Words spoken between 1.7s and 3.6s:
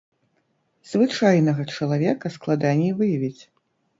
чалавека складаней выявіць.